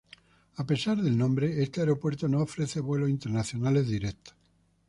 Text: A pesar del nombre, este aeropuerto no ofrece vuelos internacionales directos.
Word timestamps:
A 0.55 0.65
pesar 0.65 0.97
del 0.97 1.15
nombre, 1.15 1.61
este 1.61 1.81
aeropuerto 1.81 2.27
no 2.27 2.41
ofrece 2.41 2.79
vuelos 2.79 3.07
internacionales 3.11 3.87
directos. 3.87 4.35